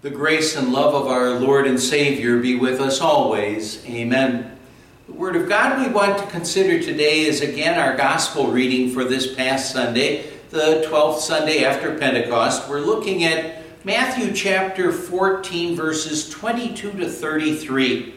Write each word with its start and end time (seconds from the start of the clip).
The 0.00 0.10
grace 0.10 0.54
and 0.54 0.72
love 0.72 0.94
of 0.94 1.08
our 1.08 1.30
Lord 1.40 1.66
and 1.66 1.80
Savior 1.80 2.38
be 2.38 2.54
with 2.54 2.80
us 2.80 3.00
always. 3.00 3.84
Amen. 3.84 4.56
The 5.08 5.12
Word 5.12 5.34
of 5.34 5.48
God 5.48 5.84
we 5.84 5.92
want 5.92 6.18
to 6.18 6.26
consider 6.26 6.80
today 6.80 7.22
is 7.22 7.40
again 7.40 7.76
our 7.80 7.96
Gospel 7.96 8.52
reading 8.52 8.92
for 8.92 9.02
this 9.02 9.34
past 9.34 9.72
Sunday, 9.72 10.30
the 10.50 10.86
12th 10.88 11.18
Sunday 11.18 11.64
after 11.64 11.98
Pentecost. 11.98 12.68
We're 12.68 12.78
looking 12.78 13.24
at 13.24 13.64
Matthew 13.84 14.32
chapter 14.32 14.92
14, 14.92 15.74
verses 15.74 16.30
22 16.30 16.92
to 16.92 17.10
33. 17.10 18.14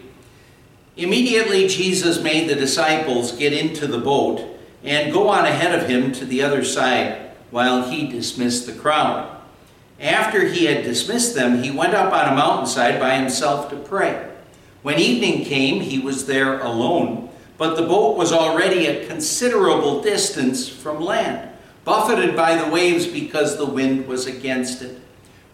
Immediately, 0.97 1.67
Jesus 1.67 2.21
made 2.21 2.47
the 2.47 2.53
disciples 2.53 3.31
get 3.31 3.53
into 3.53 3.87
the 3.87 3.97
boat 3.97 4.55
and 4.83 5.11
go 5.11 5.29
on 5.29 5.45
ahead 5.45 5.73
of 5.73 5.89
him 5.89 6.11
to 6.11 6.25
the 6.25 6.43
other 6.43 6.63
side 6.63 7.31
while 7.49 7.89
he 7.89 8.07
dismissed 8.07 8.67
the 8.67 8.73
crowd. 8.73 9.40
After 10.01 10.47
he 10.47 10.65
had 10.65 10.83
dismissed 10.83 11.35
them, 11.35 11.61
he 11.61 11.69
went 11.69 11.93
up 11.93 12.11
on 12.11 12.33
a 12.33 12.35
mountainside 12.35 12.99
by 12.99 13.15
himself 13.15 13.69
to 13.69 13.75
pray. 13.75 14.29
When 14.81 14.97
evening 14.97 15.45
came, 15.45 15.79
he 15.79 15.99
was 15.99 16.25
there 16.25 16.59
alone, 16.59 17.29
but 17.59 17.75
the 17.75 17.83
boat 17.83 18.17
was 18.17 18.33
already 18.33 18.87
a 18.87 19.05
considerable 19.05 20.01
distance 20.01 20.67
from 20.67 20.99
land, 20.99 21.49
buffeted 21.85 22.35
by 22.35 22.55
the 22.55 22.71
waves 22.71 23.05
because 23.05 23.57
the 23.57 23.65
wind 23.65 24.07
was 24.07 24.25
against 24.25 24.81
it. 24.81 24.99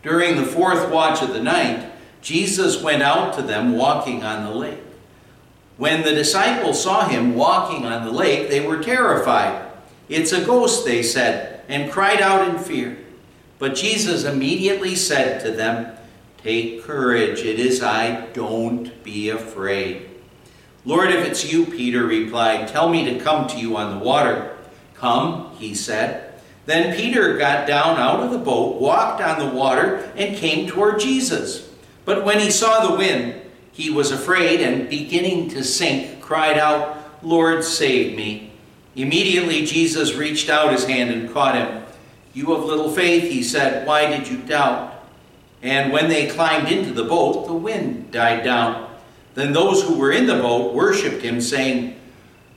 During 0.02 0.38
the 0.38 0.46
fourth 0.46 0.90
watch 0.90 1.22
of 1.22 1.34
the 1.34 1.44
night, 1.44 1.92
Jesus 2.22 2.82
went 2.82 3.04
out 3.04 3.34
to 3.34 3.42
them 3.42 3.76
walking 3.76 4.24
on 4.24 4.46
the 4.46 4.56
lake. 4.56 4.80
When 5.76 6.04
the 6.04 6.16
disciples 6.16 6.82
saw 6.82 7.10
him 7.10 7.36
walking 7.36 7.86
on 7.86 8.06
the 8.06 8.12
lake, 8.12 8.50
they 8.50 8.66
were 8.66 8.82
terrified. 8.82 9.70
It's 10.08 10.32
a 10.32 10.46
ghost, 10.46 10.86
they 10.86 11.04
said, 11.04 11.66
and 11.68 11.92
cried 11.92 12.22
out 12.22 12.48
in 12.48 12.58
fear. 12.58 12.98
But 13.60 13.76
Jesus 13.76 14.24
immediately 14.24 14.96
said 14.96 15.42
to 15.42 15.52
them, 15.52 15.98
Take 16.44 16.84
courage, 16.84 17.40
it 17.40 17.60
is 17.60 17.82
I, 17.82 18.28
don't 18.34 19.04
be 19.04 19.30
afraid. 19.30 20.10
Lord, 20.86 21.10
if 21.10 21.26
it's 21.26 21.52
you, 21.52 21.66
Peter 21.66 22.06
replied, 22.06 22.70
tell 22.70 22.88
me 22.88 23.04
to 23.06 23.20
come 23.20 23.48
to 23.48 23.58
you 23.58 23.76
on 23.76 23.98
the 23.98 24.06
water. 24.06 24.56
Come, 24.96 25.54
he 25.58 25.76
said. 25.76 26.40
Then 26.66 26.96
Peter 26.96 27.38
got 27.38 27.68
down 27.68 27.98
out 27.98 28.22
of 28.22 28.32
the 28.32 28.38
boat, 28.38 28.80
walked 28.80 29.22
on 29.22 29.40
the 29.40 29.54
water, 29.54 30.12
and 30.16 30.38
came 30.38 30.68
toward 30.68 31.00
Jesus. 31.00 31.70
But 32.06 32.24
when 32.24 32.40
he 32.40 32.52
saw 32.52 32.88
the 32.88 32.98
wind, 32.98 33.42
he 33.72 33.90
was 33.90 34.12
afraid 34.12 34.62
and 34.62 34.90
beginning 34.90 35.50
to 35.50 35.64
sink, 35.64 36.22
cried 36.22 36.58
out, 36.58 36.98
Lord, 37.22 37.64
save 37.64 38.16
me. 38.16 38.52
Immediately 38.96 39.66
Jesus 39.66 40.16
reached 40.16 40.50
out 40.50 40.72
his 40.72 40.86
hand 40.86 41.12
and 41.12 41.34
caught 41.34 41.56
him. 41.56 41.84
You 42.38 42.54
of 42.54 42.66
little 42.66 42.92
faith, 42.92 43.32
he 43.32 43.42
said, 43.42 43.88
why 43.88 44.06
did 44.06 44.28
you 44.28 44.38
doubt? 44.38 44.94
And 45.64 45.92
when 45.92 46.08
they 46.08 46.28
climbed 46.28 46.68
into 46.72 46.94
the 46.94 47.04
boat, 47.04 47.48
the 47.48 47.54
wind 47.54 48.12
died 48.12 48.44
down. 48.44 48.96
Then 49.34 49.54
those 49.54 49.82
who 49.82 49.98
were 49.98 50.12
in 50.12 50.28
the 50.28 50.36
boat 50.36 50.76
worshipped 50.76 51.24
him, 51.24 51.42
saying, 51.42 52.00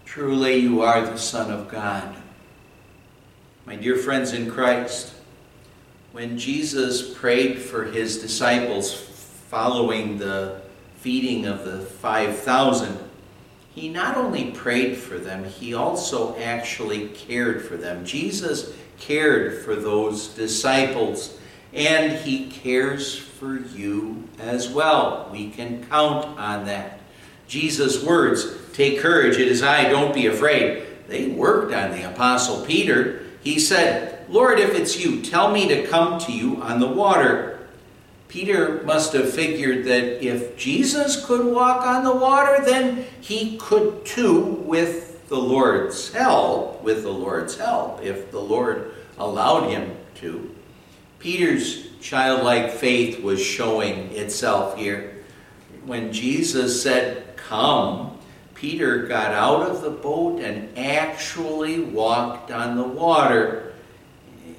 Truly 0.05 0.57
you 0.57 0.83
are 0.83 1.01
the 1.01 1.17
Son 1.17 1.51
of 1.51 1.71
God. 1.71 2.15
My 3.65 3.75
dear 3.75 3.97
friends 3.97 4.35
in 4.35 4.51
Christ, 4.51 5.15
when 6.13 6.39
Jesus 6.39 7.15
prayed 7.15 7.59
for 7.59 7.85
his 7.85 8.21
disciples 8.21 8.93
following 9.49 10.19
the 10.19 10.61
feeding 10.99 11.47
of 11.47 11.65
the 11.65 11.79
5,000, 11.79 12.99
he 13.75 13.89
not 13.89 14.19
only 14.19 14.51
prayed 14.51 14.99
for 14.99 15.17
them, 15.17 15.45
he 15.45 15.73
also 15.73 16.39
actually 16.39 17.09
cared 17.09 17.65
for 17.65 17.79
them. 17.79 18.05
Jesus 18.05 18.75
cared 19.01 19.65
for 19.65 19.75
those 19.75 20.29
disciples, 20.29 21.39
and 21.73 22.13
He 22.13 22.49
cares 22.51 23.19
for 23.19 23.57
you 23.57 24.29
as 24.39 24.69
well. 24.69 25.29
We 25.33 25.51
can 25.51 25.85
count 25.87 26.39
on 26.39 26.67
that. 26.67 27.01
Jesus' 27.49 28.05
words, 28.05 28.47
Take 28.73 29.01
courage, 29.01 29.37
it 29.37 29.49
is 29.49 29.63
I, 29.63 29.89
don't 29.89 30.15
be 30.15 30.27
afraid, 30.27 30.87
they 31.09 31.27
worked 31.27 31.75
on 31.75 31.91
the 31.91 32.09
Apostle 32.09 32.65
Peter. 32.65 33.23
He 33.43 33.59
said, 33.59 34.25
Lord, 34.29 34.61
if 34.61 34.75
it's 34.75 35.05
you, 35.05 35.23
tell 35.23 35.51
me 35.51 35.67
to 35.69 35.87
come 35.87 36.21
to 36.21 36.33
you 36.33 36.63
on 36.63 36.79
the 36.79 36.87
water. 36.87 37.59
Peter 38.29 38.81
must 38.85 39.13
have 39.13 39.35
figured 39.35 39.85
that 39.87 40.25
if 40.25 40.57
Jesus 40.57 41.25
could 41.27 41.45
walk 41.45 41.85
on 41.85 42.05
the 42.05 42.15
water, 42.15 42.65
then 42.65 43.05
he 43.21 43.57
could 43.59 44.07
too 44.07 44.41
with 44.41 45.10
the 45.31 45.39
Lord's 45.39 46.13
help, 46.13 46.83
with 46.83 47.05
the 47.05 47.11
Lord's 47.11 47.57
help, 47.57 48.03
if 48.03 48.33
the 48.33 48.41
Lord 48.41 48.95
allowed 49.17 49.71
him 49.71 49.97
to. 50.17 50.55
Peter's 51.21 51.89
childlike 52.01 52.73
faith 52.73 53.23
was 53.23 53.41
showing 53.41 54.11
itself 54.11 54.77
here. 54.77 55.25
When 55.87 56.13
Jesus 56.13 56.83
said, 56.83 57.37
Come, 57.37 58.19
Peter 58.55 59.07
got 59.07 59.33
out 59.33 59.63
of 59.63 59.83
the 59.83 59.91
boat 59.91 60.41
and 60.41 60.77
actually 60.77 61.79
walked 61.79 62.51
on 62.51 62.77
the 62.77 62.83
water. 62.83 63.75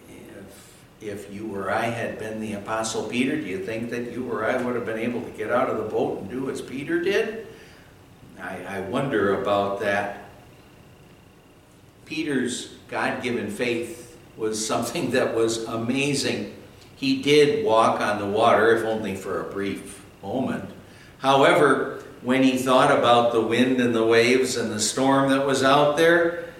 If, 0.07 0.77
if 1.01 1.33
you 1.33 1.53
or 1.53 1.69
I 1.69 1.85
had 1.85 2.17
been 2.17 2.39
the 2.39 2.53
Apostle 2.53 3.03
Peter, 3.09 3.35
do 3.35 3.43
you 3.43 3.65
think 3.65 3.89
that 3.89 4.13
you 4.13 4.31
or 4.31 4.45
I 4.45 4.55
would 4.55 4.75
have 4.75 4.85
been 4.85 4.99
able 4.99 5.21
to 5.21 5.31
get 5.31 5.51
out 5.51 5.69
of 5.69 5.77
the 5.79 5.89
boat 5.89 6.21
and 6.21 6.29
do 6.29 6.49
as 6.49 6.61
Peter 6.61 7.01
did? 7.01 7.47
I, 8.39 8.63
I 8.67 8.79
wonder 8.81 9.41
about 9.41 9.81
that. 9.81 10.20
Peter's 12.11 12.73
God 12.89 13.23
given 13.23 13.49
faith 13.49 14.17
was 14.35 14.67
something 14.67 15.11
that 15.11 15.33
was 15.33 15.63
amazing. 15.63 16.53
He 16.97 17.21
did 17.21 17.65
walk 17.65 18.01
on 18.01 18.19
the 18.19 18.27
water, 18.27 18.75
if 18.75 18.83
only 18.83 19.15
for 19.15 19.39
a 19.39 19.49
brief 19.49 20.03
moment. 20.21 20.69
However, 21.19 22.03
when 22.21 22.43
he 22.43 22.57
thought 22.57 22.91
about 22.91 23.31
the 23.31 23.39
wind 23.39 23.79
and 23.79 23.95
the 23.95 24.05
waves 24.05 24.57
and 24.57 24.69
the 24.69 24.79
storm 24.81 25.29
that 25.29 25.45
was 25.45 25.63
out 25.63 25.95
there, 25.95 26.51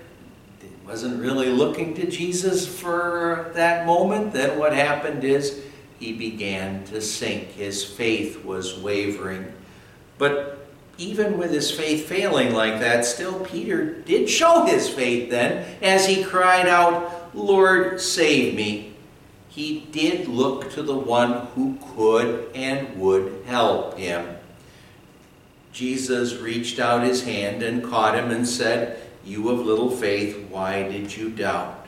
he 0.62 0.70
wasn't 0.88 1.22
really 1.22 1.50
looking 1.50 1.96
to 1.96 2.10
Jesus 2.10 2.66
for 2.66 3.52
that 3.54 3.86
moment. 3.86 4.32
Then 4.32 4.58
what 4.58 4.72
happened 4.72 5.26
is 5.26 5.66
he 6.00 6.14
began 6.14 6.86
to 6.86 7.02
sink. 7.02 7.50
His 7.50 7.84
faith 7.84 8.46
was 8.46 8.80
wavering. 8.80 9.52
But 10.18 10.66
even 10.98 11.38
with 11.38 11.52
his 11.52 11.72
faith 11.72 12.08
failing 12.08 12.54
like 12.54 12.80
that, 12.80 13.06
still 13.06 13.40
Peter 13.40 13.96
did 14.02 14.30
show 14.30 14.66
his 14.66 14.88
faith 14.88 15.30
then 15.30 15.66
as 15.82 16.06
he 16.06 16.24
cried 16.24 16.68
out, 16.68 17.36
Lord, 17.36 18.00
save 18.00 18.56
me. 18.56 18.94
He 19.50 19.88
did 19.92 20.28
look 20.28 20.72
to 20.74 20.84
the 20.84 20.96
one 20.96 21.48
who 21.48 21.78
could 21.96 22.50
and 22.56 22.98
would 23.00 23.44
help 23.46 23.98
him. 23.98 24.38
Jesus 25.74 26.36
reached 26.36 26.80
out 26.80 27.04
his 27.04 27.24
hand 27.24 27.64
and 27.64 27.84
caught 27.84 28.18
him 28.18 28.32
and 28.32 28.48
said, 28.48 29.00
You 29.26 29.50
of 29.50 29.60
little 29.60 29.90
faith, 29.90 30.48
why 30.50 30.84
did 30.84 31.16
you 31.16 31.30
doubt? 31.30 31.88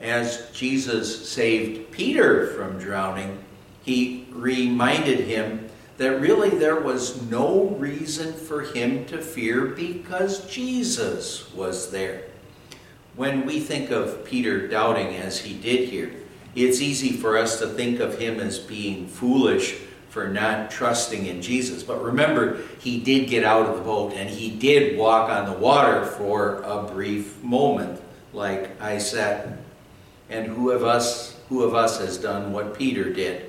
As 0.00 0.48
Jesus 0.52 1.28
saved 1.28 1.90
Peter 1.90 2.48
from 2.48 2.78
drowning, 2.78 3.38
he 3.82 4.26
reminded 4.30 5.20
him 5.20 5.68
that 5.98 6.20
really 6.20 6.50
there 6.50 6.80
was 6.80 7.20
no 7.28 7.66
reason 7.78 8.32
for 8.32 8.62
him 8.62 9.04
to 9.06 9.18
fear 9.18 9.66
because 9.66 10.48
Jesus 10.48 11.52
was 11.52 11.90
there. 11.90 12.24
When 13.16 13.44
we 13.44 13.58
think 13.58 13.90
of 13.90 14.24
Peter 14.24 14.68
doubting 14.68 15.16
as 15.16 15.40
he 15.40 15.54
did 15.54 15.88
here, 15.88 16.12
it's 16.54 16.80
easy 16.80 17.12
for 17.12 17.36
us 17.36 17.58
to 17.58 17.66
think 17.66 17.98
of 17.98 18.18
him 18.18 18.38
as 18.38 18.58
being 18.58 19.08
foolish 19.08 19.74
for 20.08 20.28
not 20.28 20.70
trusting 20.70 21.26
in 21.26 21.42
Jesus. 21.42 21.82
But 21.82 22.02
remember, 22.02 22.62
he 22.78 23.00
did 23.00 23.28
get 23.28 23.44
out 23.44 23.66
of 23.66 23.76
the 23.76 23.82
boat 23.82 24.12
and 24.14 24.30
he 24.30 24.50
did 24.50 24.96
walk 24.96 25.30
on 25.30 25.46
the 25.46 25.58
water 25.58 26.04
for 26.04 26.62
a 26.62 26.84
brief 26.84 27.42
moment, 27.42 28.00
like 28.32 28.80
I 28.80 28.98
said. 28.98 29.58
And 30.30 30.46
who 30.46 30.70
of 30.70 30.84
us 30.84 31.36
who 31.48 31.62
of 31.62 31.74
us 31.74 31.98
has 31.98 32.18
done 32.18 32.52
what 32.52 32.76
Peter 32.76 33.12
did? 33.12 33.47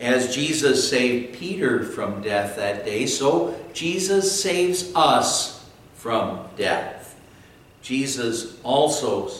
As 0.00 0.34
Jesus 0.34 0.88
saved 0.88 1.34
Peter 1.34 1.84
from 1.84 2.22
death 2.22 2.56
that 2.56 2.86
day, 2.86 3.04
so 3.04 3.54
Jesus 3.74 4.42
saves 4.42 4.90
us 4.94 5.68
from 5.94 6.48
death. 6.56 7.20
Jesus 7.82 8.58
also 8.62 9.30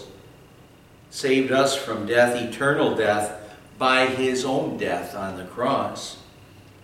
saved 1.11 1.51
us 1.51 1.75
from 1.75 2.07
death, 2.07 2.37
eternal 2.37 2.95
death, 2.95 3.39
by 3.79 4.07
his 4.07 4.45
own 4.45 4.77
death 4.77 5.17
on 5.17 5.39
the 5.39 5.45
cross. 5.45 6.19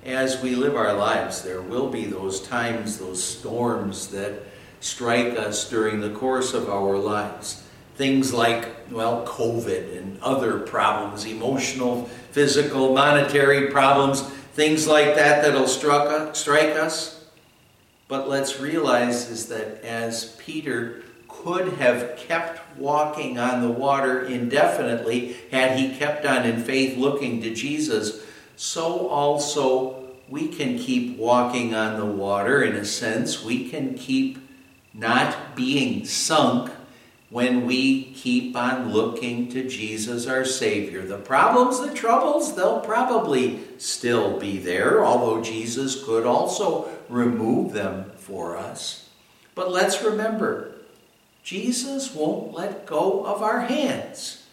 As 0.05 0.41
we 0.43 0.55
live 0.55 0.75
our 0.75 0.95
lives, 0.95 1.43
there 1.43 1.61
will 1.61 1.91
be 1.91 2.07
those 2.07 2.41
times, 2.41 2.97
those 2.97 3.23
storms 3.23 4.09
that 4.09 4.43
strike 4.81 5.37
us 5.37 5.69
during 5.69 6.01
the 6.01 6.11
course 6.11 6.55
of 6.55 6.71
our 6.71 6.97
lives. 6.97 7.63
Things 7.97 8.33
like, 8.33 8.69
well, 8.91 9.27
COVID 9.27 9.97
and 9.97 10.21
other 10.23 10.61
problems, 10.61 11.25
emotional, 11.25 12.05
physical, 12.31 12.95
monetary 12.95 13.71
problems, 13.71 14.23
things 14.53 14.87
like 14.87 15.15
that 15.15 15.43
that'll 15.43 15.67
struck, 15.67 16.37
strike 16.37 16.77
us. 16.77 17.25
But 18.09 18.29
let's 18.29 18.61
realize 18.61 19.31
is 19.31 19.49
that 19.49 19.83
as 19.85 20.37
Peter 20.39 21.03
could 21.29 21.75
have 21.75 22.17
kept 22.17 22.61
walking 22.79 23.39
on 23.39 23.63
the 23.63 23.71
water 23.71 24.25
indefinitely 24.25 25.37
had 25.51 25.79
he 25.79 25.97
kept 25.97 26.25
on 26.25 26.45
in 26.45 26.63
faith 26.63 26.97
looking 26.97 27.41
to 27.43 27.55
Jesus, 27.55 28.25
so 28.57 29.09
also 29.09 30.05
we 30.29 30.49
can 30.49 30.79
keep 30.79 31.19
walking 31.19 31.75
on 31.75 31.99
the 31.99 32.07
water 32.07 32.63
in 32.63 32.75
a 32.75 32.85
sense. 32.85 33.45
We 33.45 33.69
can 33.69 33.95
keep 33.95 34.39
not 34.93 35.55
being 35.55 36.05
sunk 36.05 36.71
when 37.29 37.67
we 37.67 38.05
keep 38.13 38.57
on 38.57 38.93
looking 38.93 39.49
to 39.49 39.69
Jesus 39.69 40.27
our 40.27 40.45
Savior. 40.45 41.05
The 41.05 41.19
problems, 41.19 41.81
the 41.81 41.93
troubles, 41.93 42.55
they'll 42.55 42.81
probably 42.81 43.61
still 43.79 44.39
be 44.39 44.59
there, 44.59 45.05
although 45.05 45.43
Jesus 45.43 46.05
could 46.05 46.25
also 46.25 46.89
remove 47.09 47.73
them 47.73 48.13
for 48.17 48.57
us. 48.57 49.09
But 49.55 49.73
let's 49.73 50.03
remember, 50.03 50.73
Jesus 51.43 52.15
won't 52.15 52.53
let 52.53 52.87
go 52.87 53.25
of 53.25 53.43
our 53.43 53.61
hands. 53.61 54.45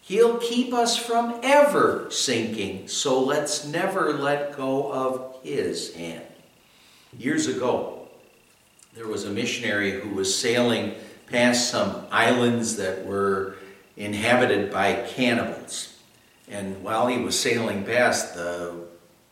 He'll 0.00 0.38
keep 0.38 0.72
us 0.72 0.96
from 0.96 1.38
ever 1.42 2.08
sinking, 2.10 2.88
so 2.88 3.22
let's 3.22 3.64
never 3.64 4.12
let 4.12 4.56
go 4.56 4.90
of 4.92 5.36
His 5.42 5.94
hand. 5.94 6.24
Years 7.16 7.46
ago, 7.46 8.08
there 8.94 9.06
was 9.06 9.24
a 9.24 9.30
missionary 9.30 10.00
who 10.00 10.10
was 10.10 10.36
sailing 10.36 10.94
past 11.32 11.70
some 11.70 12.06
islands 12.10 12.76
that 12.76 13.04
were 13.06 13.56
inhabited 13.96 14.70
by 14.70 14.94
cannibals. 15.08 15.98
And 16.48 16.82
while 16.84 17.06
he 17.06 17.18
was 17.18 17.38
sailing 17.38 17.84
past, 17.84 18.34
the 18.34 18.74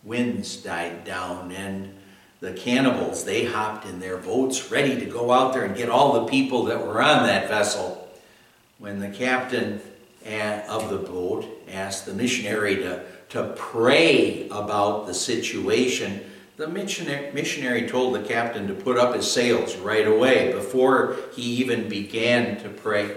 winds 0.02 0.56
died 0.56 1.04
down 1.04 1.52
and 1.52 1.94
the 2.40 2.54
cannibals, 2.54 3.24
they 3.24 3.44
hopped 3.44 3.84
in 3.84 4.00
their 4.00 4.16
boats 4.16 4.70
ready 4.70 4.98
to 4.98 5.04
go 5.04 5.30
out 5.30 5.52
there 5.52 5.64
and 5.64 5.76
get 5.76 5.90
all 5.90 6.24
the 6.24 6.30
people 6.30 6.64
that 6.64 6.80
were 6.80 7.02
on 7.02 7.26
that 7.26 7.48
vessel. 7.48 8.08
When 8.78 8.98
the 8.98 9.10
captain 9.10 9.82
eh, 10.24 10.62
of 10.66 10.88
the 10.88 10.96
boat 10.96 11.46
asked 11.70 12.06
the 12.06 12.14
missionary 12.14 12.76
to, 12.76 13.04
to 13.30 13.52
pray 13.56 14.48
about 14.48 15.06
the 15.06 15.12
situation, 15.12 16.29
the 16.60 16.68
missionary, 16.68 17.88
told 17.88 18.14
the 18.14 18.22
captain 18.22 18.68
to 18.68 18.74
put 18.74 18.98
up 18.98 19.14
his 19.14 19.30
sails 19.30 19.76
right 19.76 20.06
away 20.06 20.52
before 20.52 21.16
he 21.34 21.42
even 21.42 21.88
began 21.88 22.60
to 22.62 22.68
pray. 22.68 23.16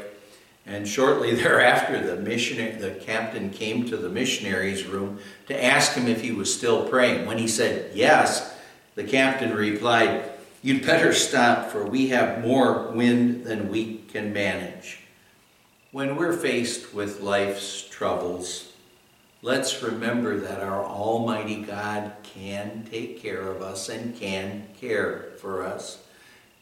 And 0.66 0.88
shortly 0.88 1.36
thereafter, 1.36 2.02
the 2.02 2.16
missionary, 2.16 2.72
the 2.72 2.92
captain 2.92 3.50
came 3.50 3.86
to 3.88 3.98
the 3.98 4.08
missionary's 4.08 4.86
room 4.86 5.20
to 5.48 5.64
ask 5.64 5.92
him 5.92 6.08
if 6.08 6.22
he 6.22 6.32
was 6.32 6.56
still 6.56 6.88
praying. 6.88 7.26
When 7.26 7.38
he 7.38 7.50
said 7.50 7.92
yes, 7.94 8.58
the 8.96 9.04
captain 9.04 9.54
replied, 9.54 10.24
You'd 10.62 10.86
better 10.86 11.14
stop, 11.14 11.70
for 11.70 11.86
we 11.86 12.08
have 12.08 12.42
more 12.42 12.92
wind 12.92 13.44
than 13.44 13.68
we 13.68 13.98
can 14.08 14.32
manage. 14.32 15.00
When 15.92 16.16
we're 16.16 16.38
faced 16.38 16.94
with 16.94 17.20
life's 17.20 17.86
troubles, 17.90 18.73
let's 19.44 19.84
remember 19.84 20.40
that 20.40 20.62
our 20.62 20.84
Almighty 20.84 21.62
God 21.62 22.14
can 22.24 22.88
take 22.90 23.22
care 23.22 23.42
of 23.42 23.62
us 23.62 23.90
and 23.90 24.16
can 24.16 24.68
care 24.80 25.34
for 25.38 25.64
us. 25.64 26.02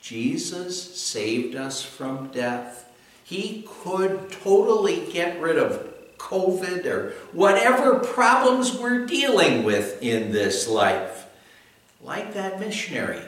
Jesus 0.02 1.00
saved 1.00 1.56
us 1.56 1.84
from 1.84 2.30
death. 2.30 2.92
He 3.24 3.66
could 3.84 4.32
totally 4.32 5.08
get 5.14 5.40
rid 5.40 5.58
of 5.58 5.88
COVID 6.18 6.86
or 6.86 7.12
whatever 7.32 8.00
problems 8.00 8.78
we're 8.78 9.06
dealing 9.06 9.64
with 9.64 10.02
in 10.02 10.32
this 10.32 10.68
life. 10.68 11.28
Like 12.02 12.34
that 12.34 12.60
missionary, 12.60 13.22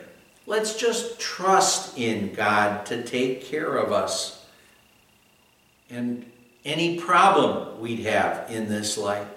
let's 0.48 0.76
just 0.76 1.20
trust 1.20 1.98
in 1.98 2.34
God 2.34 2.88
to 2.88 3.04
take 3.04 3.46
care 3.46 3.78
of 3.78 3.92
us. 3.92 4.46
And 5.92 6.26
any 6.66 7.00
problem 7.00 7.80
we'd 7.80 8.00
have 8.00 8.50
in 8.50 8.68
this 8.68 8.98
life, 8.98 9.28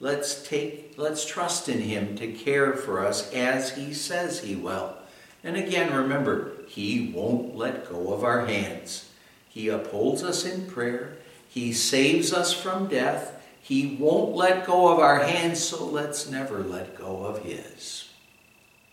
let's 0.00 0.46
take 0.46 0.94
let's 0.96 1.24
trust 1.24 1.68
in 1.68 1.80
him 1.80 2.16
to 2.16 2.32
care 2.32 2.72
for 2.74 3.04
us 3.04 3.32
as 3.32 3.76
he 3.76 3.92
says 3.94 4.40
he 4.40 4.54
will. 4.54 4.96
And 5.44 5.56
again, 5.56 5.94
remember, 5.94 6.52
he 6.66 7.12
won't 7.14 7.56
let 7.56 7.88
go 7.88 8.12
of 8.12 8.24
our 8.24 8.46
hands. 8.46 9.08
He 9.48 9.68
upholds 9.68 10.22
us 10.22 10.44
in 10.44 10.66
prayer. 10.66 11.16
He 11.48 11.72
saves 11.72 12.32
us 12.32 12.52
from 12.52 12.88
death. 12.88 13.32
He 13.60 13.96
won't 13.98 14.34
let 14.34 14.66
go 14.66 14.92
of 14.92 14.98
our 14.98 15.20
hands, 15.20 15.62
so 15.62 15.86
let's 15.86 16.28
never 16.28 16.58
let 16.58 16.98
go 16.98 17.24
of 17.24 17.42
his. 17.42 18.10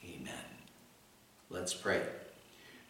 Amen. 0.05 0.33
Let's 1.49 1.73
pray. 1.73 2.01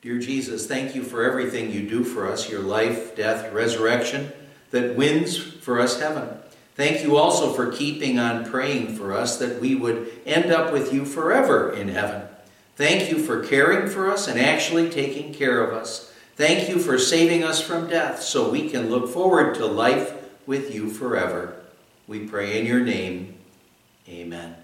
Dear 0.02 0.20
Jesus, 0.20 0.68
thank 0.68 0.96
you 0.96 1.04
for 1.04 1.24
everything 1.24 1.72
you 1.72 1.88
do 1.88 2.04
for 2.04 2.28
us, 2.30 2.50
your 2.50 2.62
life, 2.62 3.16
death, 3.16 3.52
resurrection 3.54 4.32
that 4.72 4.96
wins 4.98 5.38
for 5.38 5.80
us 5.80 6.00
heaven. 6.00 6.28
Thank 6.76 7.04
you 7.04 7.18
also 7.18 7.54
for 7.54 7.72
keeping 7.72 8.18
on 8.18 8.46
praying 8.46 8.96
for 8.96 9.14
us 9.14 9.38
that 9.38 9.62
we 9.62 9.76
would 9.76 10.12
end 10.26 10.52
up 10.52 10.74
with 10.74 10.92
you 10.92 11.06
forever 11.06 11.72
in 11.72 11.90
heaven. 11.90 12.24
Thank 12.76 13.12
you 13.12 13.20
for 13.20 13.44
caring 13.44 13.88
for 13.88 14.10
us 14.10 14.28
and 14.28 14.40
actually 14.40 14.90
taking 14.90 15.34
care 15.34 15.64
of 15.64 15.74
us. 15.74 16.12
Thank 16.36 16.68
you 16.68 16.80
for 16.80 16.98
saving 16.98 17.44
us 17.44 17.62
from 17.62 17.88
death 17.88 18.24
so 18.24 18.50
we 18.50 18.70
can 18.70 18.90
look 18.90 19.08
forward 19.08 19.54
to 19.56 19.66
life 19.68 20.14
with 20.48 20.74
you 20.74 20.90
forever. 20.90 21.56
We 22.08 22.26
pray 22.26 22.60
in 22.60 22.66
your 22.66 22.80
name. 22.80 23.36
Amen. 24.10 24.56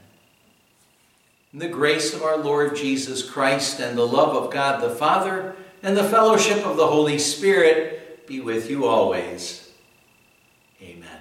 In 1.53 1.59
the 1.59 1.67
grace 1.67 2.13
of 2.13 2.23
our 2.23 2.37
Lord 2.37 2.75
Jesus 2.75 3.27
Christ 3.27 3.79
and 3.79 3.97
the 3.97 4.07
love 4.07 4.35
of 4.35 4.51
God 4.51 4.81
the 4.81 4.89
Father 4.89 5.55
and 5.83 5.95
the 5.95 6.03
fellowship 6.03 6.65
of 6.65 6.77
the 6.77 6.87
Holy 6.87 7.19
Spirit 7.19 8.25
be 8.27 8.39
with 8.39 8.69
you 8.69 8.85
always. 8.85 9.71
Amen. 10.81 11.18